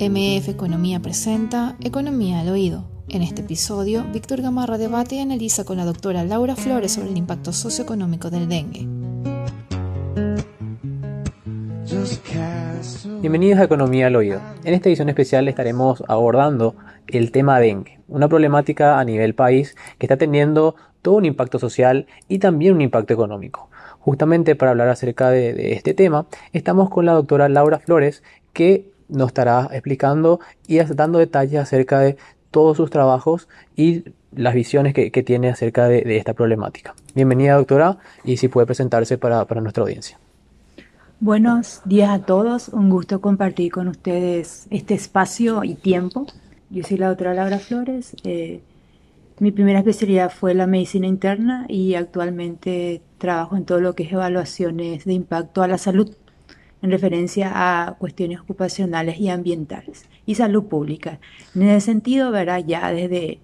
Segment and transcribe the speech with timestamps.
[0.00, 2.84] MF Economía presenta Economía al Oído.
[3.08, 7.16] En este episodio, Víctor Gamarra debate y analiza con la doctora Laura Flores sobre el
[7.16, 8.86] impacto socioeconómico del dengue.
[13.20, 14.40] Bienvenidos a Economía al Oído.
[14.62, 16.76] En esta edición especial estaremos abordando
[17.08, 22.06] el tema dengue, una problemática a nivel país que está teniendo todo un impacto social
[22.28, 23.68] y también un impacto económico.
[23.98, 28.22] Justamente para hablar acerca de, este tema, estamos con la doctora Laura Flores,
[28.52, 32.16] que nos estará explicando y dando detalles acerca de
[32.50, 36.94] todos sus trabajos y las visiones que, tiene acerca de, esta problemática.
[37.14, 40.18] Bienvenida doctora y si puede presentarse para, nuestra audiencia.
[41.20, 46.26] Buenos días a todos, un gusto compartir con ustedes este espacio y tiempo.
[46.70, 48.60] Yo soy la doctora Laura Flores, eh,
[49.40, 54.12] mi primera especialidad fue la medicina interna y actualmente trabajo en todo lo que es
[54.12, 56.10] evaluaciones de impacto a la salud
[56.82, 61.18] en referencia a cuestiones ocupacionales y ambientales y salud pública.
[61.54, 63.40] En ese sentido, verá ya desde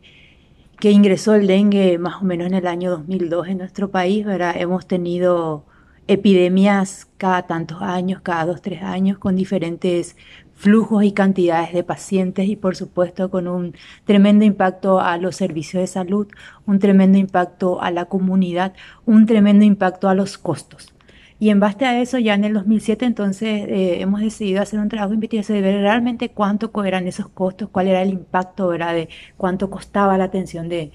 [0.79, 4.53] que ingresó el dengue más o menos en el año 2002 en nuestro país, verá
[4.53, 5.65] hemos tenido
[6.07, 10.17] epidemias cada tantos años, cada dos, tres años, con diferentes
[10.55, 15.81] flujos y cantidades de pacientes y por supuesto con un tremendo impacto a los servicios
[15.81, 16.29] de salud,
[16.67, 18.75] un tremendo impacto a la comunidad,
[19.07, 20.95] un tremendo impacto a los costos.
[21.41, 24.89] Y en base a eso, ya en el 2007, entonces eh, hemos decidido hacer un
[24.89, 28.95] trabajo de investigación de ver realmente cuánto eran esos costos, cuál era el impacto ¿verdad?
[28.95, 30.93] de cuánto costaba la atención de,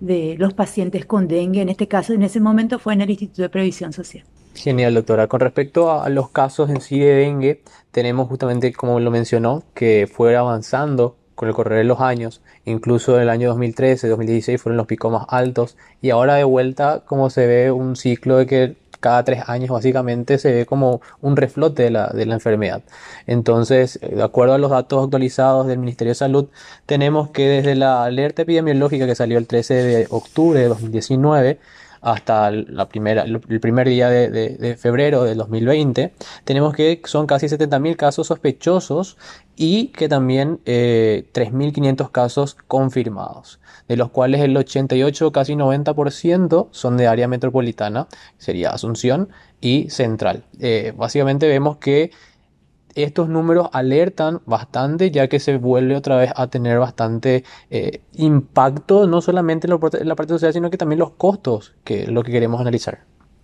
[0.00, 1.60] de los pacientes con dengue.
[1.60, 4.24] En este caso, en ese momento fue en el Instituto de Previsión Social.
[4.54, 5.28] Genial, doctora.
[5.28, 10.08] Con respecto a los casos en sí de dengue, tenemos justamente, como lo mencionó, que
[10.12, 14.76] fue avanzando con el correr de los años, incluso en el año 2013, 2016 fueron
[14.76, 18.76] los picos más altos y ahora de vuelta como se ve un ciclo de que
[19.02, 22.82] cada tres años básicamente se ve como un reflote de la, de la enfermedad.
[23.26, 26.46] Entonces, eh, de acuerdo a los datos actualizados del Ministerio de Salud,
[26.86, 31.58] tenemos que desde la alerta epidemiológica que salió el 13 de octubre de 2019,
[32.02, 36.12] hasta la primera, el primer día de, febrero del 2020,
[36.44, 39.16] tenemos que son casi 70.000 casos sospechosos
[39.56, 46.96] y que también 3.500 eh, casos confirmados, de los cuales el 88, casi 90% son
[46.96, 48.08] de área metropolitana,
[48.38, 49.28] sería Asunción
[49.60, 50.44] y Central.
[50.58, 52.10] Eh, básicamente vemos que
[52.94, 59.06] estos números alertan bastante ya que se vuelve otra vez a tener bastante eh, impacto,
[59.06, 62.32] no solamente en, la parte social, sino que también los costos, que es lo que
[62.32, 63.00] queremos analizar.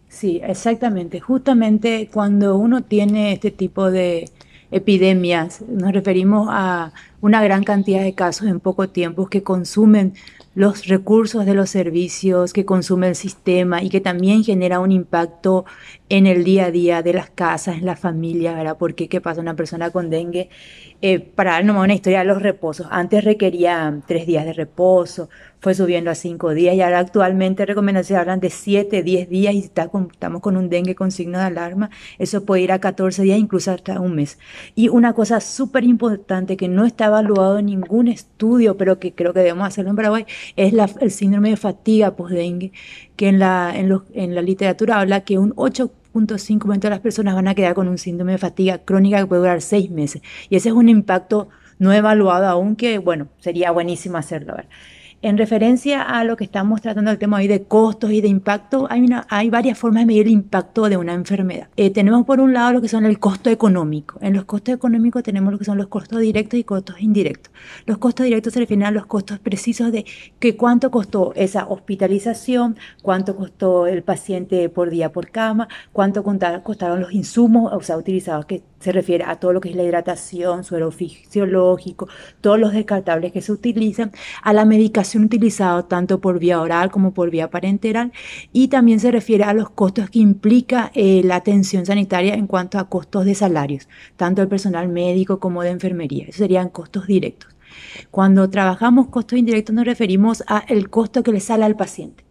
[0.08, 1.20] Sí, exactamente.
[1.20, 4.30] Justamente cuando uno tiene este tipo de
[4.70, 10.14] epidemias, nos referimos a una gran cantidad de casos en poco tiempo que consumen
[10.54, 15.64] los recursos de los servicios, que consume el sistema y que también genera un impacto
[16.08, 18.76] en el día a día de las casas, en la familia, ¿verdad?
[18.78, 20.48] Porque qué pasa una persona con dengue
[21.00, 22.86] eh, para dar nomás una historia de los reposos.
[22.90, 25.28] Antes requería tres días de reposo,
[25.60, 29.58] fue subiendo a cinco días y ahora actualmente recomendaciones hablan de siete, diez días y
[29.58, 31.90] está estamos con un dengue con signo de alarma.
[32.18, 34.38] Eso puede ir a 14 días, incluso hasta un mes.
[34.74, 39.32] Y una cosa súper importante que no está evaluado en ningún estudio, pero que creo
[39.32, 40.26] que debemos hacerlo en Paraguay,
[40.56, 42.72] es el síndrome de fatiga post-dengue,
[43.18, 47.00] que en la, en, los, en la literatura habla que un 8 0.5% de las
[47.00, 50.22] personas van a quedar con un síndrome de fatiga crónica que puede durar seis meses.
[50.48, 54.56] Y ese es un impacto no evaluado aún que, bueno, sería buenísimo hacerlo.
[54.56, 54.68] ver.
[55.20, 58.86] En referencia a lo que estamos tratando el tema hoy de costos y de impacto,
[58.88, 61.66] hay, una, hay varias formas de medir el impacto de una enfermedad.
[61.76, 64.20] Eh, tenemos por un lado lo que son el costo económico.
[64.22, 67.52] En los costos económicos tenemos lo que son los costos directos y costos indirectos.
[67.84, 70.04] Los costos directos se refieren a los costos precisos de
[70.38, 77.00] que cuánto costó esa hospitalización, cuánto costó el paciente por día por cama, cuánto costaron
[77.00, 80.64] los insumos o sea, utilizados, que se refiere a todo lo que es la hidratación,
[80.64, 82.08] suelo fisiológico,
[82.40, 84.12] todos los descartables que se utilizan,
[84.42, 88.12] a la medicación utilizado tanto por vía oral como por vía parenteral
[88.52, 92.78] y también se refiere a los costos que implica eh, la atención sanitaria en cuanto
[92.78, 96.24] a costos de salarios, tanto del personal médico como de enfermería.
[96.24, 97.54] Esos serían costos directos.
[98.10, 102.27] Cuando trabajamos costos indirectos nos referimos a el costo que le sale al paciente.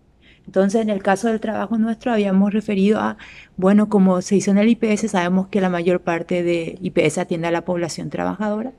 [0.47, 3.17] Entonces, en el caso del trabajo nuestro, habíamos referido a,
[3.57, 7.47] bueno, como se hizo en el IPS, sabemos que la mayor parte de IPS atiende
[7.47, 8.73] a la población trabajadora.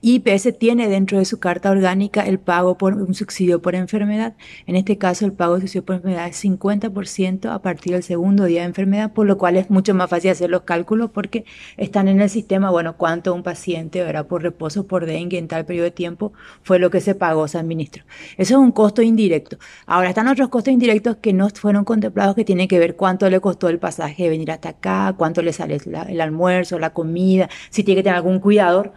[0.00, 4.34] IPS tiene dentro de su carta orgánica el pago por un subsidio por enfermedad.
[4.66, 8.44] En este caso, el pago de subsidio por enfermedad es 50% a partir del segundo
[8.44, 11.44] día de enfermedad, por lo cual es mucho más fácil hacer los cálculos porque
[11.76, 15.64] están en el sistema, bueno, cuánto un paciente verá por reposo por dengue en tal
[15.64, 16.32] periodo de tiempo
[16.62, 18.04] fue lo que se pagó, se administró.
[18.36, 19.58] Eso es un costo indirecto.
[19.86, 23.40] Ahora están otros costos indirectos que no fueron contemplados que tienen que ver cuánto le
[23.40, 25.78] costó el pasaje de venir hasta acá, cuánto le sale
[26.08, 28.92] el almuerzo, la comida, si tiene que tener algún cuidador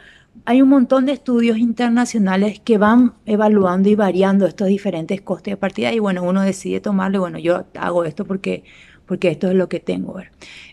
[0.46, 5.58] hay un montón de estudios internacionales que van evaluando y variando estos diferentes costes de
[5.58, 8.64] partida y bueno, uno decide tomarle, bueno, yo hago esto porque,
[9.06, 10.16] porque esto es lo que tengo.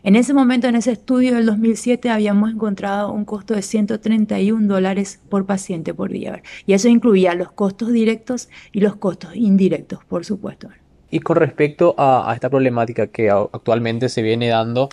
[0.02, 5.20] En ese momento, en ese estudio del 2007, habíamos encontrado un costo de 131 dólares
[5.28, 6.42] por paciente por día.
[6.66, 10.68] Y eso incluía los costos directos y los costos indirectos, por supuesto.
[11.10, 14.88] Y con respecto a, esta problemática que actualmente se viene dando,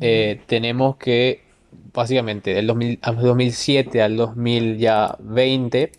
[0.00, 1.47] eh, tenemos que
[1.92, 5.92] básicamente del 2007 al 2020,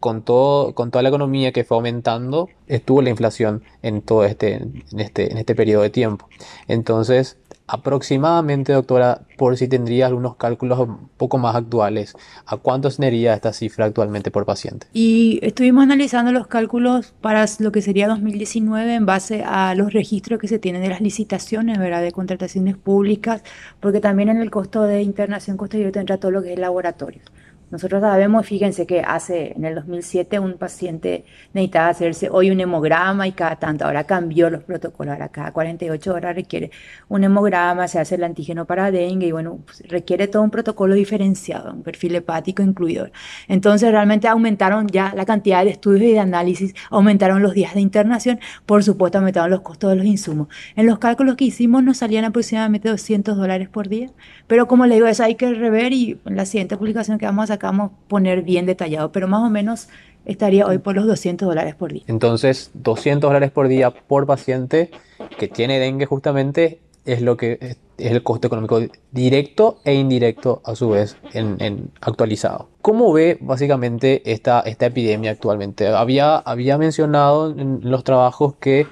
[0.00, 4.54] con, todo, con toda la economía que fue aumentando, estuvo la inflación en todo este,
[4.54, 6.28] en este, en este periodo de tiempo.
[6.68, 12.14] Entonces, aproximadamente, doctora, por si tendría algunos cálculos un poco más actuales,
[12.46, 14.86] ¿a cuánto sería esta cifra actualmente por paciente?
[14.92, 20.40] Y estuvimos analizando los cálculos para lo que sería 2019 en base a los registros
[20.40, 22.02] que se tienen de las licitaciones, ¿verdad?
[22.02, 23.42] De contrataciones públicas,
[23.80, 27.20] porque también en el costo de internación directo entra todo lo que es laboratorio.
[27.68, 33.26] Nosotros sabemos, fíjense que hace en el 2007 un paciente necesitaba hacerse hoy un hemograma
[33.26, 36.70] y cada tanto, ahora cambió los protocolos, ahora cada 48 horas requiere
[37.08, 40.94] un hemograma, se hace el antígeno para dengue y bueno, pues, requiere todo un protocolo
[40.94, 43.08] diferenciado, un perfil hepático incluido.
[43.48, 47.80] Entonces realmente aumentaron ya la cantidad de estudios y de análisis, aumentaron los días de
[47.80, 50.46] internación, por supuesto aumentaron los costos de los insumos.
[50.76, 54.10] En los cálculos que hicimos nos salían aproximadamente 200 dólares por día,
[54.46, 57.50] pero como le digo, eso hay que rever y en la siguiente publicación que vamos
[57.50, 59.88] a sacamos poner bien detallado, pero más o menos
[60.26, 62.02] estaría hoy por los 200 dólares por día.
[62.06, 64.90] Entonces, 200 dólares por día por paciente
[65.38, 68.80] que tiene dengue justamente es lo que es el costo económico
[69.10, 72.68] directo e indirecto a su vez en, actualizado.
[72.82, 75.86] ¿Cómo ve básicamente esta, esta epidemia actualmente?
[75.86, 78.86] Había, había mencionado en los trabajos que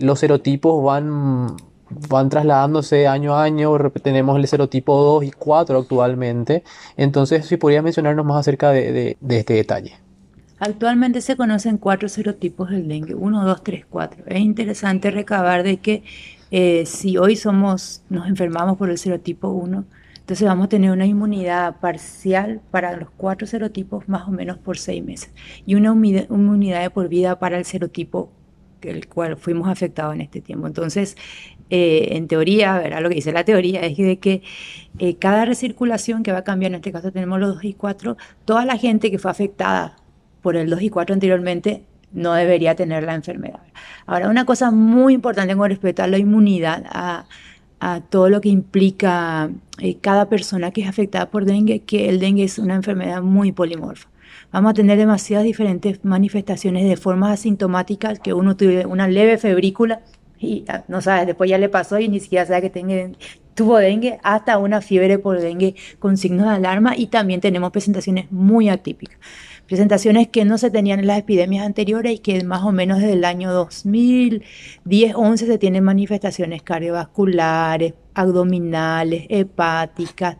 [0.00, 1.56] los serotipos van
[2.08, 6.64] van trasladándose año a año, tenemos el serotipo 2 y 4 actualmente,
[6.96, 9.94] entonces si podría mencionarnos más acerca de, este detalle.
[10.58, 14.24] Actualmente se conocen cuatro serotipos del dengue, 1, 2, 3, 4.
[14.26, 16.02] Es interesante recabar de que
[16.50, 19.84] eh, si hoy somos, nos enfermamos por el serotipo 1,
[20.20, 24.76] entonces vamos a tener una inmunidad parcial para los cuatro serotipos más o menos por
[24.76, 25.30] seis meses
[25.66, 28.32] y una inmunidad de por vida para el serotipo
[28.82, 30.66] el cual fuimos afectados en este tiempo.
[30.66, 31.16] Entonces,
[31.70, 33.00] eh, en teoría, ¿verdad?
[33.00, 34.42] lo que dice la teoría es de que
[34.98, 38.16] eh, cada recirculación que va a cambiar, en este caso tenemos los 2 y 4,
[38.44, 39.96] toda la gente que fue afectada
[40.42, 41.82] por el 2 y 4 anteriormente
[42.12, 43.60] no debería tener la enfermedad.
[44.06, 47.26] Ahora, una cosa muy importante con respecto a la inmunidad, a,
[48.08, 52.42] todo lo que implica eh, cada persona que es afectada por dengue, que el dengue
[52.44, 54.08] es una enfermedad muy polimorfa
[54.52, 60.00] vamos a tener demasiadas diferentes manifestaciones de formas asintomáticas, que uno tuvo una leve febrícula
[60.38, 63.16] y ah, no sabes, después ya le pasó y ni siquiera sabe que
[63.54, 68.30] tuvo dengue, hasta una fiebre por dengue con signos de alarma y también tenemos presentaciones
[68.30, 69.18] muy atípicas.
[69.66, 73.14] Presentaciones que no se tenían en las epidemias anteriores y que más o menos desde
[73.14, 80.36] el año 2010-11 se tienen manifestaciones cardiovasculares, abdominales, hepáticas,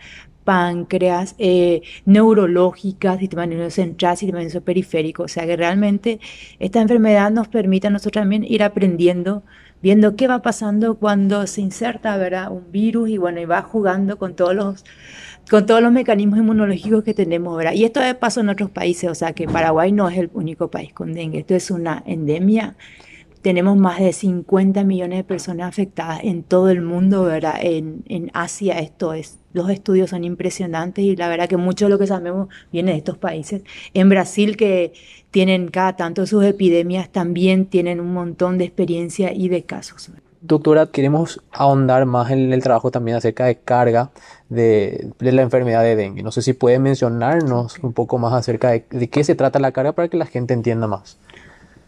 [0.46, 5.24] páncreas, eh, neurológicas, sistema nervioso central, sistema nervioso periférico.
[5.24, 6.20] O sea que realmente
[6.60, 9.42] esta enfermedad nos permite a nosotros también ir aprendiendo,
[9.82, 12.50] viendo qué va pasando cuando se inserta ¿verdad?
[12.52, 14.84] un virus y bueno, y va jugando con todos los
[15.50, 17.72] con todos los mecanismos inmunológicos que tenemos, ¿verdad?
[17.72, 20.92] Y esto pasa en otros países, o sea que Paraguay no es el único país
[20.92, 22.74] con dengue, esto es una endemia
[23.46, 27.54] tenemos más de 50 millones de personas afectadas en todo el mundo, ¿verdad?
[27.60, 31.90] En, en, Asia esto es, los estudios son impresionantes y la verdad que mucho de
[31.90, 33.62] lo que sabemos viene de estos países.
[33.94, 34.94] En Brasil, que
[35.30, 40.10] tienen cada tanto sus epidemias, también tienen un montón de experiencia y de casos.
[40.40, 44.10] Doctora, queremos ahondar más en el trabajo también acerca de carga
[44.48, 46.24] de, la enfermedad de dengue.
[46.24, 49.70] No sé si puede mencionarnos un poco más acerca de, de qué se trata la
[49.70, 51.20] carga para que la gente entienda más.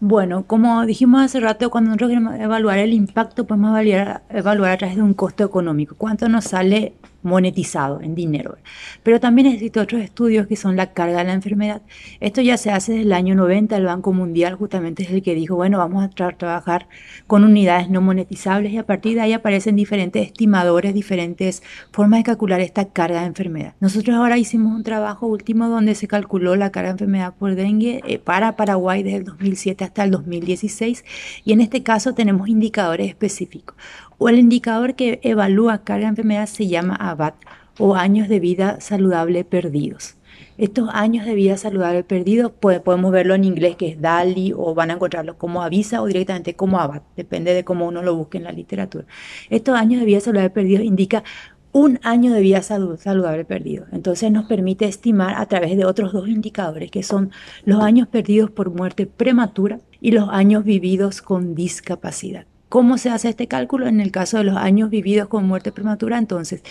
[0.01, 4.77] Bueno, como dijimos hace rato, cuando nosotros queremos evaluar el impacto, podemos evaluar, evaluar a
[4.79, 5.97] través de un costo económico.
[5.99, 8.57] ¿Cuánto nos sale monetizado en dinero.
[9.03, 11.83] Pero también existen otros estudios que son la carga de la enfermedad.
[12.21, 15.35] Esto ya se hace desde el año 90, el Banco Mundial justamente es el que
[15.35, 16.89] dijo, bueno, vamos a trabajar
[17.27, 22.25] con unidades no monetizables y a partir de ahí aparecen diferentes estimadores, diferentes formas de
[22.25, 23.75] calcular esta carga de enfermedad.
[23.81, 28.01] Nosotros ahora hicimos un trabajo último donde se calculó la carga de enfermedad por dengue
[28.07, 31.05] eh, para Paraguay desde el 2007 hasta el 2016
[31.45, 33.77] y en este caso tenemos indicadores específicos
[34.19, 37.35] o el indicador que evalúa carga de enfermedad se llama ABAT
[37.79, 40.17] o años de vida saludable perdidos.
[40.57, 44.91] Estos años de vida saludable perdidos podemos verlo en inglés que es DALI o van
[44.91, 48.45] a encontrarlo como avisa o directamente como ABAT, depende de cómo uno lo busque en
[48.45, 49.07] la literatura.
[49.51, 51.23] Estos años de vida saludable perdidos indica
[51.71, 53.87] un año de vida saludable perdido.
[53.93, 57.31] Entonces nos permite estimar a través de otros dos indicadores, que son
[57.65, 62.47] los años perdidos por muerte prematura y los años vividos con discapacidad.
[62.69, 63.87] ¿Cómo se hace este cálculo?
[63.87, 66.63] En el caso de los años vividos con muerte prematura, entonces,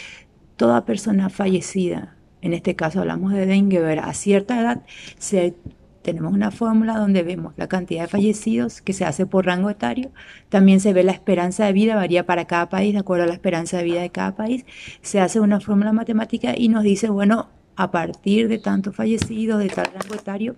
[0.55, 4.83] toda persona fallecida, en este caso hablamos de dengue, a cierta edad,
[5.17, 5.55] se
[6.07, 10.09] tenemos una fórmula donde vemos la cantidad de fallecidos que se hace por rango etario.
[10.47, 13.33] También se ve la esperanza de vida, varía para cada país, de acuerdo a la
[13.33, 14.65] esperanza de vida de cada país.
[15.01, 19.67] Se hace una fórmula matemática y nos dice, bueno, a partir de tantos fallecidos, de
[19.67, 20.55] tal rango etario,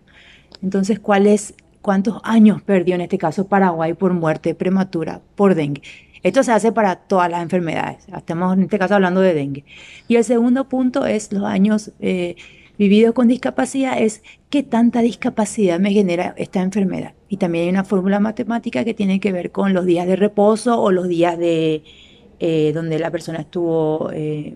[0.61, 5.81] entonces, ¿cuál es, cuántos años perdió en este caso Paraguay por muerte prematura por dengue?
[6.21, 8.05] Esto se hace para todas las enfermedades.
[8.15, 9.65] Estamos en este caso hablando de dengue.
[10.07, 12.35] Y el segundo punto es los años eh,
[12.79, 17.13] vivido con discapacidad es qué tanta discapacidad me genera esta enfermedad.
[17.27, 20.81] Y también hay una fórmula matemática que tiene que ver con los días de reposo
[20.81, 21.83] o los días de
[22.39, 24.55] eh, donde la persona estuvo eh,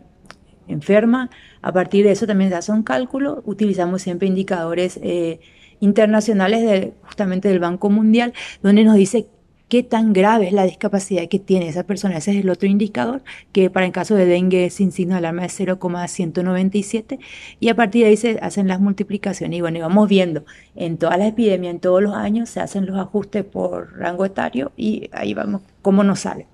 [0.70, 1.30] enferma.
[1.62, 3.44] A partir de eso también se hace un cálculo.
[3.46, 5.42] Utilizamos siempre indicadores eh,
[5.84, 9.28] internacionales de, justamente del Banco Mundial, donde nos dice
[9.68, 12.18] qué tan grave es la discapacidad que tiene esa persona.
[12.18, 15.46] Ese es el otro indicador, que para el caso de dengue sin signo de alarma
[15.46, 17.20] es 0,197
[17.60, 19.58] y a partir de ahí se hacen las multiplicaciones.
[19.58, 22.86] Y bueno, y vamos viendo, en todas las epidemias, en todos los años, se hacen
[22.86, 26.48] los ajustes por rango etario y ahí vamos cómo nos sale.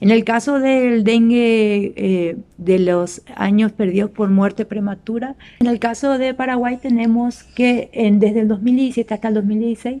[0.00, 5.78] En el caso del dengue eh, de los años perdidos por muerte prematura, en el
[5.78, 10.00] caso de Paraguay tenemos que desde el 2017 hasta el 2016,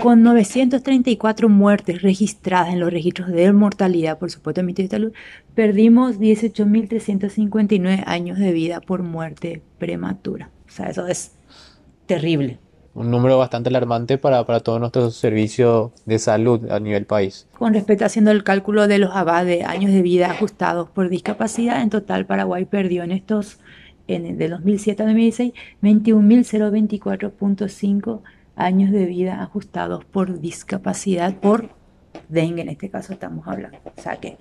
[0.00, 5.12] con 934 muertes registradas en los registros de mortalidad, por supuesto, en Ministerio de Salud,
[5.54, 10.50] perdimos 18.359 años de vida por muerte prematura.
[10.66, 11.32] O sea, eso es
[12.06, 12.58] terrible
[12.94, 17.46] un número bastante alarmante para, para todos nuestros servicios de salud a nivel país.
[17.58, 21.08] Con respecto a haciendo el cálculo de los ABA de años de vida ajustados por
[21.08, 23.58] discapacidad, en total Paraguay perdió en estos,
[24.06, 28.20] en, de 2007 a 2016, 21.024.5
[28.56, 31.70] años de vida ajustados por discapacidad por
[32.28, 33.78] dengue, en este caso estamos hablando.
[33.96, 34.38] O sea que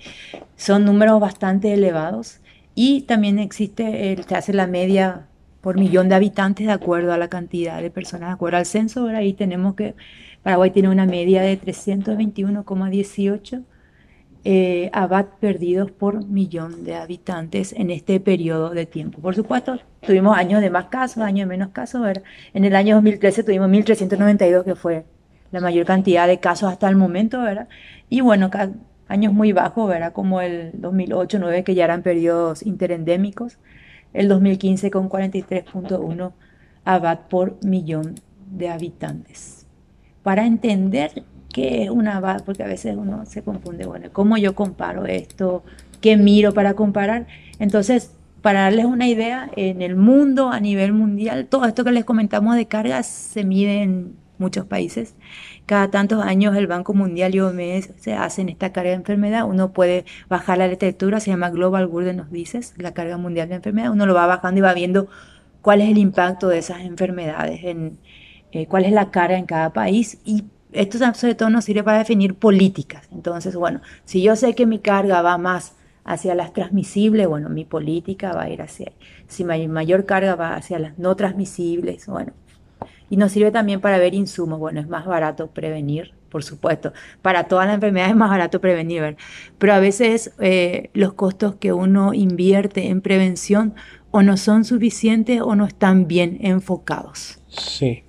[0.55, 2.39] son números bastante elevados
[2.75, 5.25] y también existe, se hace la media
[5.63, 8.99] por millón de habitantes de acuerdo a la cantidad de personas, de acuerdo al censo.
[8.99, 9.95] Ahora ahí tenemos que
[10.43, 13.63] Paraguay tiene una media de 321,18
[14.45, 19.21] eh, abad perdidos por millón de habitantes en este periodo de tiempo.
[19.21, 22.01] Por supuesto, tuvimos años de más casos, años de menos casos.
[22.01, 22.23] ¿verdad?
[22.53, 25.05] En el año 2013 tuvimos 1.392, que fue
[25.51, 27.69] la mayor cantidad de casos hasta el momento, ¿verdad?
[28.09, 28.51] Y bueno,
[29.07, 30.11] años muy bajos, ¿verdad?
[30.11, 33.59] Como el 2008-2009, que ya eran periodos interendémicos
[34.13, 36.31] el 2015 con 43.1
[36.85, 38.15] abad por millón
[38.51, 39.65] de habitantes.
[40.21, 44.55] Para entender qué es un abad, porque a veces uno se confunde, bueno, ¿cómo yo
[44.55, 45.63] comparo esto?
[46.01, 47.27] ¿Qué miro para comparar?
[47.59, 52.03] Entonces, para darles una idea, en el mundo, a nivel mundial, todo esto que les
[52.03, 55.15] comentamos de cargas se mide en muchos países.
[55.65, 59.47] Cada tantos años el Banco Mundial y OMS se hacen esta carga de enfermedad.
[59.47, 63.55] Uno puede bajar la literatura, se llama Global Burden of Disease, la carga mundial de
[63.55, 63.91] enfermedad.
[63.91, 65.07] Uno lo va bajando y va viendo
[65.61, 67.97] cuál es el impacto de esas enfermedades, en,
[68.51, 71.99] eh, cuál es la carga en cada país y esto sobre todo nos sirve para
[71.99, 73.07] definir políticas.
[73.11, 77.65] Entonces, bueno, si yo sé que mi carga va más hacia las transmisibles, bueno, mi
[77.65, 78.95] política va a ir hacia ahí.
[79.27, 82.33] Si mi mayor carga va hacia las no transmisibles, bueno,
[83.13, 84.57] y nos sirve también para ver insumos.
[84.57, 86.93] Bueno, es más barato prevenir, por supuesto.
[87.21, 89.17] Para todas las enfermedades es más barato prevenir,
[89.59, 93.75] pero a veces eh, los costos que uno invierte en prevención
[94.09, 97.37] o no son suficientes o no están bien enfocados.
[97.49, 98.03] Sí.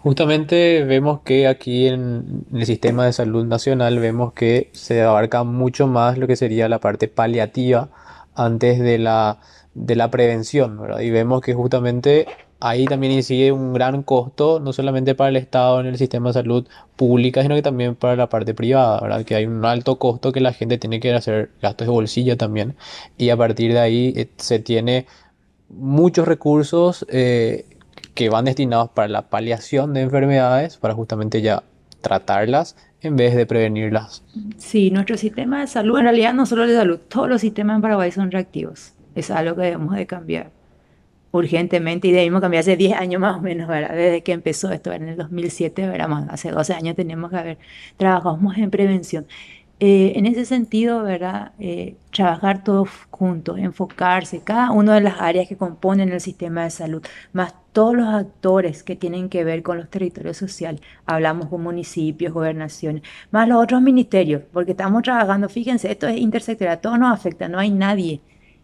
[0.00, 5.86] Justamente vemos que aquí en el sistema de salud nacional vemos que se abarca mucho
[5.86, 7.88] más lo que sería la parte paliativa
[8.34, 9.38] antes de la,
[9.74, 10.80] de la prevención.
[11.00, 12.26] Y vemos que justamente
[12.60, 16.34] ahí también incide un gran costo, no solamente para el Estado en el sistema de
[16.34, 19.24] salud pública, sino que también para la parte privada, ¿verdad?
[19.24, 22.76] Que hay un alto costo que la gente tiene que hacer gastos de bolsillo también.
[23.16, 25.06] Y a partir de ahí eh, se tiene
[25.70, 27.64] muchos recursos eh,
[28.14, 31.62] que van destinados para la paliación de enfermedades, para justamente ya
[32.02, 34.22] tratarlas en vez de prevenirlas.
[34.58, 37.82] Sí, nuestro sistema de salud, en realidad no solo de salud, todos los sistemas en
[37.82, 38.92] Paraguay son reactivos.
[39.14, 40.59] Es algo que debemos de cambiar
[41.32, 43.94] urgentemente y debimos cambiar hace 10 años más o menos, ¿verdad?
[43.94, 46.26] Desde que empezó esto, en el 2007, ¿verdad?
[46.30, 47.58] hace 12 años tenemos que haber
[47.96, 49.26] trabajado en prevención.
[49.82, 51.52] Eh, en ese sentido, ¿verdad?
[51.58, 56.70] Eh, trabajar todos juntos, enfocarse, cada una de las áreas que componen el sistema de
[56.70, 60.82] salud, más todos los actores que tienen que ver con los territorios sociales.
[61.06, 66.80] Hablamos con municipios, gobernaciones, más los otros ministerios, porque estamos trabajando, fíjense, esto es intersectorial,
[66.80, 68.20] todo nos afecta, no hay nadie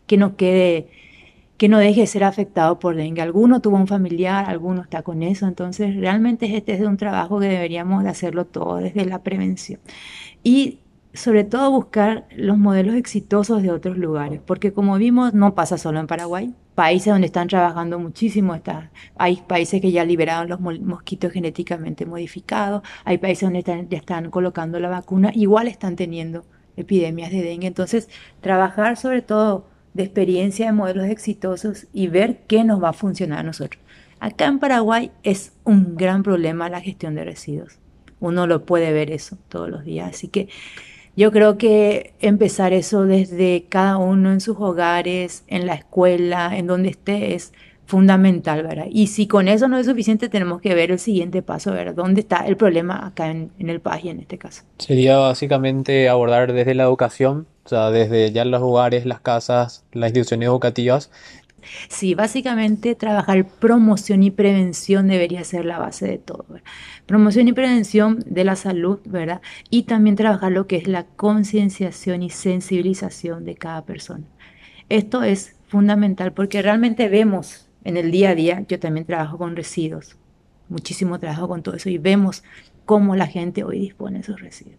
[0.06, 0.88] que no quede,
[1.56, 3.22] que no deje de ser afectado por dengue.
[3.22, 7.46] Alguno tuvo un familiar, alguno está con eso, entonces realmente este es un trabajo que
[7.48, 9.80] deberíamos de hacerlo todo desde la prevención.
[10.42, 10.80] Y
[11.16, 15.98] sobre todo buscar los modelos exitosos de otros lugares, porque como vimos no pasa solo
[15.98, 21.32] en Paraguay, países donde están trabajando muchísimo, está, hay países que ya liberaron los mosquitos
[21.32, 26.44] genéticamente modificados, hay países donde están, ya están colocando la vacuna, igual están teniendo
[26.76, 28.10] epidemias de dengue, entonces
[28.42, 33.40] trabajar sobre todo de experiencia de modelos exitosos y ver qué nos va a funcionar
[33.40, 33.82] a nosotros.
[34.20, 37.78] Acá en Paraguay es un gran problema la gestión de residuos.
[38.20, 40.08] Uno lo puede ver eso todos los días.
[40.14, 40.48] Así que
[41.16, 46.66] yo creo que empezar eso desde cada uno en sus hogares, en la escuela, en
[46.66, 47.52] donde esté, es
[47.86, 48.86] fundamental, ¿verdad?
[48.90, 51.94] Y si con eso no es suficiente, tenemos que ver el siguiente paso, ¿verdad?
[51.94, 54.64] ¿Dónde está el problema acá en, el país en este caso?
[54.78, 60.10] Sería básicamente abordar desde la educación, o sea, desde ya los hogares, las casas, las
[60.10, 61.10] instituciones educativas.
[61.88, 66.46] Sí, básicamente trabajar promoción y prevención debería ser la base de todo.
[67.06, 69.40] Promoción y prevención de la salud, ¿verdad?
[69.68, 74.24] Y también trabajar lo que es la concienciación y sensibilización de cada persona.
[74.88, 79.56] Esto es fundamental porque realmente vemos en el día a día, yo también trabajo con
[79.56, 80.16] residuos,
[80.68, 82.44] muchísimo trabajo con todo eso y vemos
[82.86, 84.78] cómo la gente hoy dispone de esos residuos.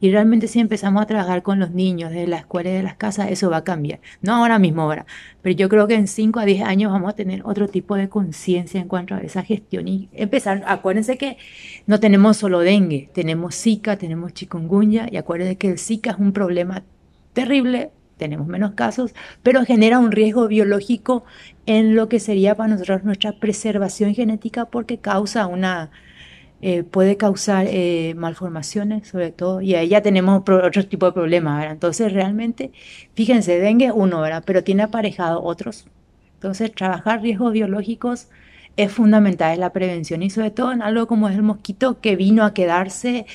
[0.00, 2.94] Y realmente si empezamos a trabajar con los niños desde la escuela y de las
[2.94, 4.00] casas, eso va a cambiar.
[4.22, 5.06] No ahora mismo, ahora,
[5.42, 8.08] pero yo creo que en 5 a 10 años vamos a tener otro tipo de
[8.08, 11.36] conciencia en cuanto a esa gestión y empezar, acuérdense que
[11.86, 16.32] no tenemos solo dengue, tenemos Zika, tenemos chikungunya y acuérdense que el Zika es un
[16.32, 16.84] problema
[17.32, 21.24] terrible tenemos menos casos, pero genera un riesgo biológico
[21.66, 25.90] en lo que sería para nosotros nuestra preservación genética porque causa una,
[26.60, 31.58] eh, puede causar eh, malformaciones sobre todo, y ahí ya tenemos otro tipo de problemas,
[31.58, 31.72] ¿verdad?
[31.72, 32.72] Entonces realmente,
[33.14, 34.42] fíjense, dengue uno, ¿verdad?
[34.46, 35.86] Pero tiene aparejado otros.
[36.34, 38.28] Entonces trabajar riesgos biológicos
[38.76, 42.16] es fundamental, es la prevención y sobre todo en algo como es el mosquito que
[42.16, 43.26] vino a quedarse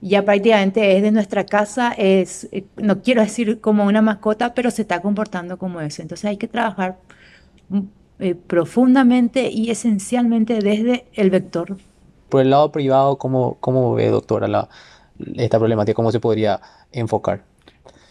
[0.00, 4.70] ya prácticamente es de nuestra casa, es, eh, no quiero decir como una mascota, pero
[4.70, 6.02] se está comportando como eso.
[6.02, 6.98] Entonces hay que trabajar
[7.68, 7.80] mm,
[8.46, 11.78] profundamente y esencialmente desde el vector
[12.28, 14.68] por el lado privado, ¿cómo, cómo ve, doctora, la,
[15.36, 15.94] esta problemática?
[15.94, 16.60] ¿Cómo se podría
[16.92, 17.42] enfocar?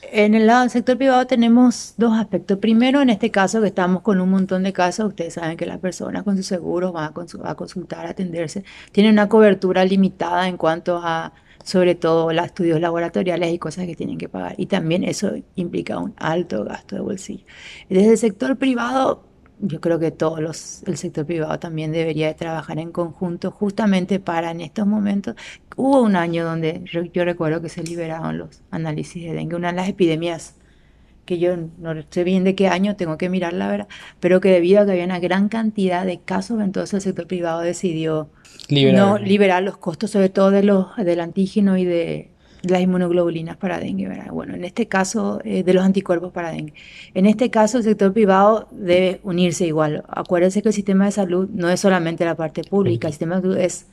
[0.09, 2.59] En el lado del sector privado tenemos dos aspectos.
[2.59, 5.79] Primero, en este caso que estamos con un montón de casos, ustedes saben que las
[5.79, 11.01] personas con sus seguros van a, consultar, a atenderse, tienen una cobertura limitada en cuanto
[11.03, 14.55] a, sobre todo, los estudios laboratoriales y cosas que tienen que pagar.
[14.57, 17.45] Y también eso implica un alto gasto de bolsillo.
[17.89, 19.26] Desde el sector privado
[19.59, 24.19] yo creo que todos los, el sector privado también debería de trabajar en conjunto justamente
[24.19, 25.35] para en estos momentos.
[25.75, 29.75] Hubo un año donde yo, recuerdo que se liberaron los análisis de dengue, una de
[29.75, 30.55] las epidemias
[31.25, 33.87] que yo no sé bien de qué año, tengo que mirar la verdad,
[34.21, 37.59] pero que debido a que había una gran cantidad de casos, entonces el sector privado
[37.59, 38.29] decidió
[38.69, 42.29] liberar, no, liberar los costos, sobre todo de los, del antígeno y de
[42.69, 44.31] las inmunoglobulinas para dengue, ¿verdad?
[44.31, 46.73] Bueno, en este caso, eh, de los anticuerpos para dengue.
[47.13, 50.03] En este caso, el sector privado debe unirse igual.
[50.07, 53.41] Acuérdense que el sistema de salud no es solamente la parte pública, el sistema de
[53.41, 53.87] salud es,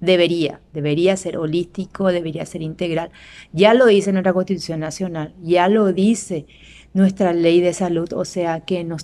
[0.00, 3.10] debería, debería ser holístico, debería ser integral.
[3.52, 6.46] Ya lo dice nuestra Constitución Nacional, ya lo dice
[6.94, 8.96] nuestra ley de salud, o sea que no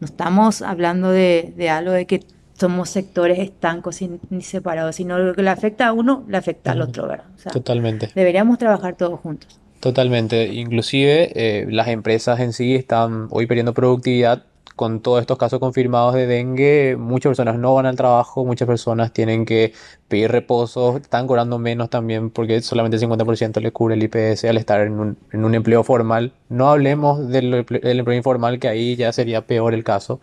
[0.00, 2.20] estamos hablando de, de algo de que
[2.64, 4.00] somos sectores estancos
[4.30, 7.26] ni separados, sino lo que le afecta a uno, le afecta al otro, ¿verdad?
[7.52, 8.10] Totalmente.
[8.14, 9.60] Deberíamos trabajar todos juntos.
[9.80, 10.46] Totalmente.
[10.46, 14.44] Inclusive eh, las empresas en sí están hoy perdiendo productividad
[14.76, 16.96] con todos estos casos confirmados de dengue.
[16.98, 19.74] Muchas personas no van al trabajo, muchas personas tienen que
[20.08, 24.56] pedir reposo, están cobrando menos también porque solamente el 50% le cubre el IPS al
[24.56, 26.32] estar en un, en un empleo formal.
[26.48, 30.18] No hablemos del, del empleo informal, que ahí ya sería peor el caso.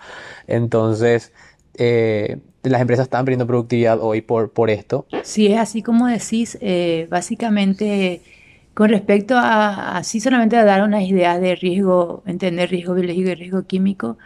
[0.47, 1.33] Entonces
[1.75, 5.05] eh, las empresas están perdiendo productividad hoy por, por esto.
[5.23, 8.21] Sí, es así como decís, eh, básicamente
[8.73, 13.35] con respecto a, así solamente a dar unas ideas de riesgo, entender riesgo biológico y
[13.35, 14.17] riesgo químico,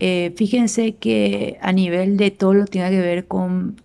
[0.00, 3.76] eh, fíjense que a nivel de todo lo que tenga que ver con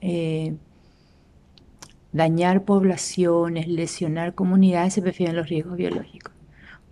[2.12, 6.34] dañar poblaciones, lesionar comunidades, se prefieren los riesgos biológicos.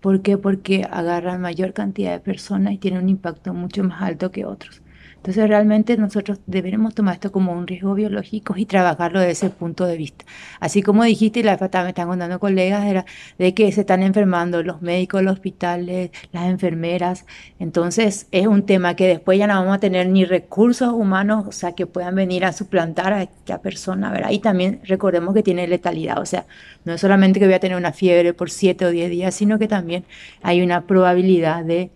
[0.02, 0.38] ¿Por qué?
[0.38, 4.82] Porque agarran mayor cantidad de personas y tienen un impacto mucho más alto que otros.
[5.22, 9.86] Entonces realmente nosotros deberemos tomar esto como un riesgo biológico y trabajarlo desde ese punto
[9.86, 10.26] de vista.
[10.60, 13.06] Así como dijiste, y la me están contando colegas, era
[13.38, 17.28] de que se están enfermando los médicos, los hospitales, las enfermeras.
[17.60, 21.52] Entonces es un tema que después ya no vamos a tener ni recursos humanos, o
[21.52, 24.32] sea, que puedan venir a suplantar a esta persona, ¿verdad?
[24.32, 26.48] Y también recordemos que tiene letalidad, o sea,
[26.84, 29.60] no es solamente que voy a tener una fiebre por 7 o 10 días, sino
[29.60, 30.04] que también
[30.42, 31.92] hay una probabilidad de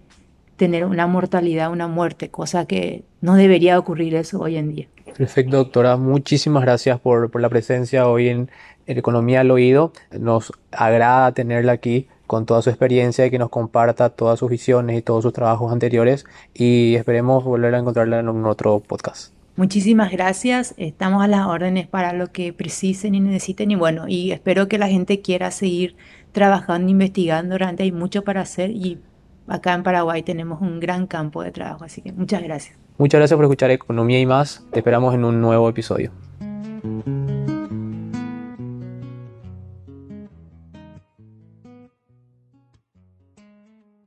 [0.57, 4.87] tener una mortalidad, una muerte, cosa que no debería ocurrir eso hoy en día.
[5.17, 5.97] Perfecto, doctora.
[5.97, 8.49] Muchísimas gracias por, por la presencia hoy en,
[8.87, 9.93] en Economía al Oído.
[10.11, 14.97] Nos agrada tenerla aquí con toda su experiencia y que nos comparta todas sus visiones
[14.97, 19.33] y todos sus trabajos anteriores y esperemos volver a encontrarla en un otro podcast.
[19.57, 24.31] Muchísimas gracias, estamos a las órdenes para lo que precisen y necesiten y bueno, y
[24.31, 25.95] espero que la gente quiera seguir
[26.33, 28.99] trabajando, investigando, realmente hay mucho para hacer y
[29.47, 32.77] acá en Paraguay tenemos un gran campo de trabajo, así que muchas gracias.
[32.97, 36.11] Muchas gracias por escuchar Economía y más, te esperamos en un nuevo episodio.